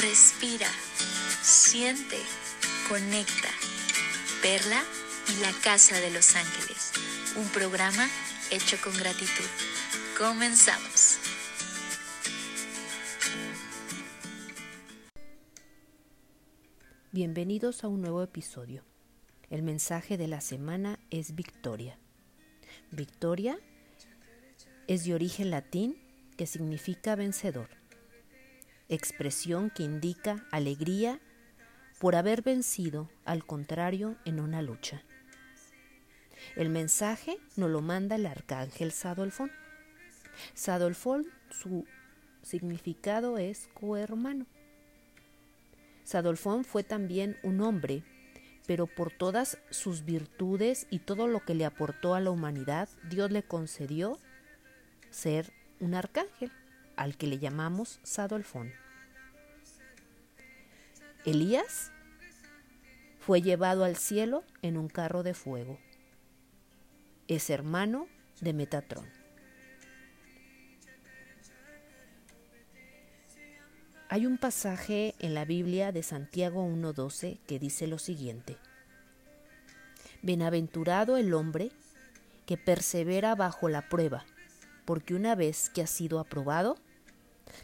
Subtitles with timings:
[0.00, 0.68] respira,
[1.42, 2.18] siente,
[2.88, 3.48] conecta.
[4.42, 4.82] Perla
[5.28, 6.92] y la Casa de los Ángeles,
[7.36, 8.06] un programa
[8.50, 9.44] hecho con gratitud.
[10.18, 11.18] Comenzamos.
[17.10, 18.84] Bienvenidos a un nuevo episodio.
[19.48, 21.98] El mensaje de la semana es victoria.
[22.90, 23.58] Victoria
[24.86, 25.96] es de origen latín
[26.36, 27.75] que significa vencedor,
[28.88, 31.20] expresión que indica alegría
[31.98, 35.02] por haber vencido al contrario en una lucha.
[36.54, 39.50] El mensaje nos lo manda el arcángel Sadolfón.
[40.54, 41.86] Sadolfón, su
[42.42, 44.46] significado es cohermano.
[46.04, 48.04] Sadolfón fue también un hombre,
[48.66, 53.30] pero por todas sus virtudes y todo lo que le aportó a la humanidad, Dios
[53.32, 54.18] le concedió
[55.10, 56.52] ser un arcángel,
[56.96, 58.72] al que le llamamos Sadolfón.
[61.24, 61.92] Elías
[63.18, 65.78] fue llevado al cielo en un carro de fuego.
[67.28, 68.06] Es hermano
[68.40, 69.06] de Metatrón.
[74.08, 78.56] Hay un pasaje en la Biblia de Santiago 1.12 que dice lo siguiente.
[80.22, 81.72] Bienaventurado el hombre
[82.46, 84.24] que persevera bajo la prueba,
[84.84, 86.76] porque una vez que ha sido aprobado,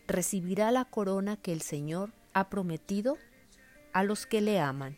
[0.06, 3.18] recibirá la corona que el Señor ha prometido
[3.92, 4.96] a los que le aman.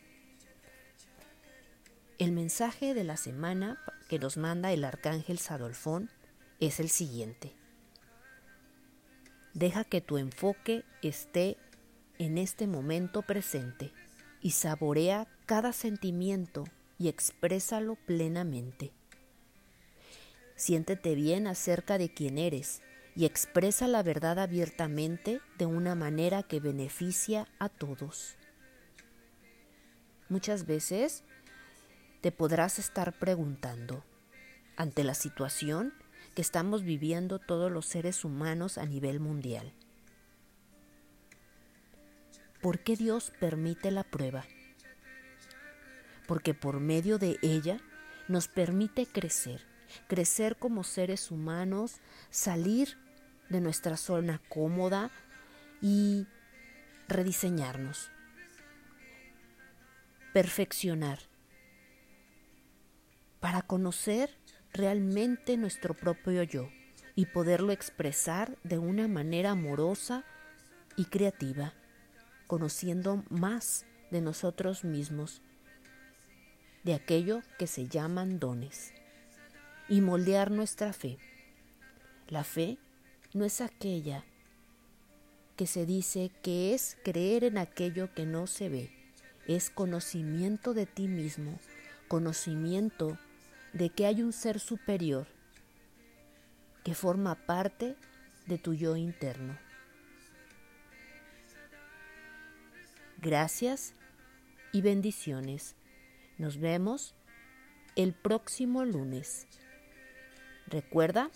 [2.19, 6.11] El mensaje de la semana que nos manda el arcángel Sadolfón
[6.61, 7.53] es el siguiente.
[9.53, 11.57] Deja que tu enfoque esté
[12.19, 13.93] en este momento presente
[14.41, 16.65] y saborea cada sentimiento
[16.99, 18.93] y exprésalo plenamente.
[20.57, 22.81] Siéntete bien acerca de quién eres
[23.17, 28.37] y expresa la verdad abiertamente de una manera que beneficia a todos.
[30.29, 31.23] Muchas veces
[32.21, 34.05] te podrás estar preguntando,
[34.77, 35.95] ante la situación
[36.35, 39.73] que estamos viviendo todos los seres humanos a nivel mundial,
[42.61, 44.45] ¿por qué Dios permite la prueba?
[46.27, 47.79] Porque por medio de ella
[48.27, 49.61] nos permite crecer,
[50.09, 52.97] crecer como seres humanos, salir
[53.49, 55.11] de nuestra zona cómoda
[55.81, 56.27] y
[57.09, 58.11] rediseñarnos
[60.35, 61.21] perfeccionar,
[63.39, 64.37] para conocer
[64.73, 66.71] realmente nuestro propio yo
[67.15, 70.25] y poderlo expresar de una manera amorosa
[70.97, 71.73] y creativa,
[72.49, 75.41] conociendo más de nosotros mismos,
[76.83, 78.93] de aquello que se llaman dones,
[79.89, 81.17] y moldear nuestra fe.
[82.27, 82.77] La fe
[83.35, 84.25] no es aquella
[85.57, 89.05] que se dice que es creer en aquello que no se ve
[89.47, 91.59] es conocimiento de ti mismo,
[92.09, 93.19] conocimiento
[93.73, 95.27] de que hay un ser superior
[96.83, 97.97] que forma parte
[98.47, 99.59] de tu yo interno.
[103.21, 103.95] Gracias
[104.73, 105.77] y bendiciones.
[106.37, 107.15] Nos vemos
[107.97, 109.47] el próximo lunes.
[110.67, 111.31] Recuerda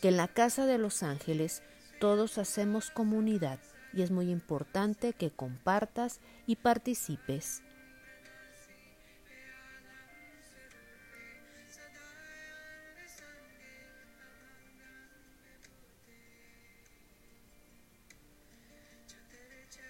[0.00, 1.62] que en la Casa de los Ángeles
[2.00, 3.58] todos hacemos comunidad
[3.92, 7.62] y es muy importante que compartas y participes.